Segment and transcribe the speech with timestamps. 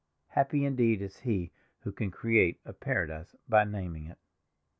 [0.29, 1.51] Happy indeed is he
[1.81, 4.17] who can create a paradise by naming it!